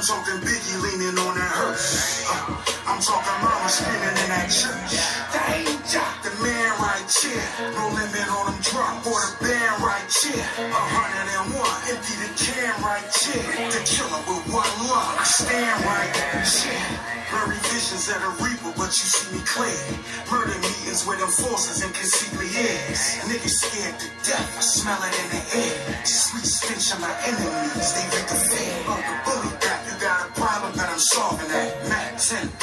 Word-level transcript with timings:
I'm 0.00 0.06
talking 0.06 0.40
Biggie 0.40 0.80
leaning 0.80 1.12
on 1.12 1.36
that 1.36 1.52
hearse. 1.60 2.24
Uh, 2.24 2.56
I'm 2.88 3.04
talking 3.04 3.36
mama 3.44 3.68
screaming 3.68 4.16
in 4.16 4.28
that 4.32 4.48
church. 4.48 4.96
Danger. 5.28 6.08
The 6.24 6.32
man 6.40 6.72
right 6.80 7.04
here. 7.20 7.44
No 7.76 7.92
limit 7.92 8.24
on 8.32 8.48
them 8.48 8.56
drunk. 8.64 9.04
Or 9.04 9.20
the 9.20 9.44
band 9.44 9.76
right 9.84 10.08
here. 10.24 10.40
A 10.40 10.82
hundred 10.96 11.28
and 11.36 11.52
one. 11.52 11.76
Empty 11.92 12.16
the 12.16 12.32
can 12.32 12.72
right 12.80 13.04
here. 13.12 13.44
The 13.76 13.80
killer 13.84 14.24
with 14.24 14.48
one 14.48 14.72
lung. 14.88 15.20
I 15.20 15.26
stand 15.28 15.84
right 15.84 16.08
here. 16.16 16.80
Blurry 17.28 17.60
visions 17.68 18.08
of 18.08 18.24
the 18.24 18.32
reaper, 18.40 18.72
but 18.80 18.90
you 18.96 19.04
see 19.04 19.36
me 19.36 19.44
clear. 19.44 19.84
Murder 20.32 20.56
meetings 20.64 21.04
with 21.04 21.20
them 21.20 21.28
forces 21.28 21.84
and 21.84 21.92
conceitly 21.92 22.48
ears. 22.48 23.20
Niggas 23.28 23.68
scared 23.68 24.00
to 24.00 24.08
death. 24.24 24.48
I 24.48 24.64
smell 24.64 24.98
it 25.04 25.12
in 25.12 25.28
the 25.28 25.42
air. 25.60 25.76
Sweet 26.08 26.48
stench 26.48 26.88
of 26.96 27.04
my 27.04 27.12
enemies. 27.28 27.92
They 27.92 28.08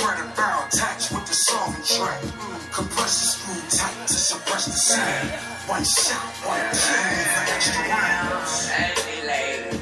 10 0.08 0.16
bread 0.16 0.36
barrel 0.38 0.64
attached 0.68 1.12
with 1.12 1.26
the 1.26 1.34
solving 1.34 1.84
track. 1.84 2.22
Compressor 2.72 3.28
screw 3.28 3.78
tight 3.78 4.08
to 4.08 4.14
suppress 4.14 4.66
the 4.66 4.72
sound. 4.72 5.30
One 5.68 5.84
shot, 5.84 6.32
one 6.48 6.60
kill 6.72 7.26
for 7.34 7.44
extra 7.52 7.82
rounds. 7.90 8.70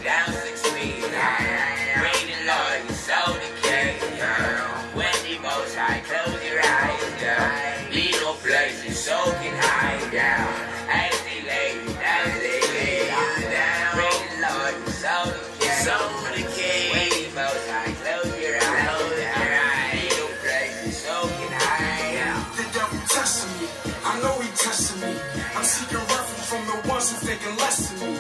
Down 0.03 0.33
six 0.33 0.61
feet 0.69 0.97
you 0.97 2.93
so 2.93 3.39
decayed, 3.39 4.02
girl. 4.17 4.67
Wendy 4.95 5.38
most 5.39 5.75
high, 5.75 6.02
close 6.02 6.44
your 6.44 6.59
eyes, 6.59 7.21
girl. 7.21 8.21
No 8.21 8.33
place, 8.33 9.05
soaking 9.05 9.53
high, 9.53 10.09
down. 10.11 10.74
Me. 27.94 28.19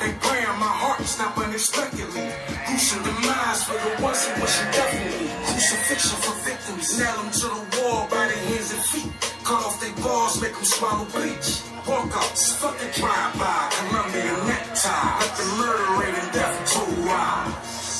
They 0.00 0.12
praying 0.20 0.56
my 0.56 0.72
heart 0.82 1.02
stop 1.04 1.36
unexpectedly. 1.36 2.28
Gruesome 2.66 3.02
demise 3.04 3.64
for 3.64 3.76
the 3.76 4.02
ones 4.02 4.24
who 4.24 4.40
wishing 4.40 4.70
definitely. 4.72 5.28
Crucifixion 5.44 6.18
for 6.24 6.36
victims. 6.44 6.98
Nail 6.98 7.16
them 7.20 7.30
to 7.30 7.46
the 7.52 7.62
wall 7.76 8.08
by 8.08 8.24
their 8.28 8.44
hands 8.48 8.72
and 8.72 8.84
feet. 8.84 9.12
Cut 9.44 9.60
off 9.60 9.80
their 9.80 9.92
balls, 10.02 10.40
make 10.40 10.54
them 10.54 10.64
swallow 10.64 11.04
bleach. 11.12 11.64
Walkouts, 11.84 12.56
fuck 12.56 12.76
the 12.78 12.88
drive-by, 12.96 13.60
Colombian 13.76 14.46
necktie. 14.46 15.20
Let 15.20 15.32
the 15.36 15.46
murder 15.60 15.88
rate 16.00 16.16
and 16.16 16.32
death 16.32 16.56
toll 16.72 16.86
ride. 17.04 17.52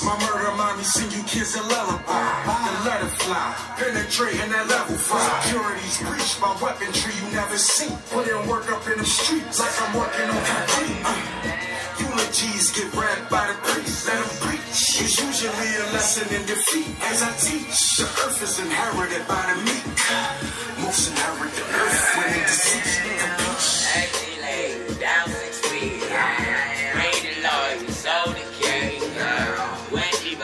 My 0.05 0.17
murder 0.25 0.57
mommy 0.57 0.83
sing 0.83 1.11
you 1.13 1.23
kids 1.25 1.55
a 1.57 1.63
lullaby. 1.63 2.25
The 2.49 2.89
letter 2.89 3.13
fly, 3.21 3.53
penetrating 3.77 4.49
that 4.49 4.67
level 4.69 4.97
five. 4.97 5.45
Security's 5.45 6.01
breached 6.01 6.41
by 6.41 6.57
weaponry 6.57 7.13
you 7.21 7.27
never 7.37 7.59
see. 7.59 7.93
Put 8.09 8.27
in 8.27 8.49
work 8.49 8.73
up 8.73 8.87
in 8.89 8.97
the 8.97 9.05
streets 9.05 9.61
like 9.61 9.77
I'm 9.77 9.93
working 9.93 10.10
Let 14.11 14.27
them 14.27 14.37
preach. 14.41 14.61
It's 15.03 15.23
usually 15.23 15.71
a 15.77 15.87
lesson 15.93 16.27
in 16.35 16.45
defeat. 16.45 16.97
As 17.03 17.23
I 17.23 17.31
teach, 17.39 17.79
the 17.97 18.05
earth 18.27 18.43
is 18.43 18.59
inherited 18.59 19.23
by 19.29 19.55
the 19.55 19.63
meek. 19.63 19.87
Most 20.83 21.11
inherit 21.11 21.53
the 21.55 21.63
earth 21.63 22.17
when 22.17 22.33
they 22.33 22.41
deceased. 22.41 23.01
I 23.03 24.07
so 28.03 28.33
decayed, 28.35 29.11
girl. 29.15 29.81
Wendy 29.93 30.35